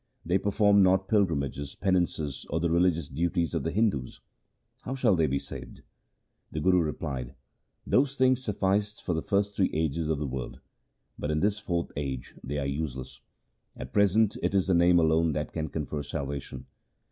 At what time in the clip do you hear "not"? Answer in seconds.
0.81-1.07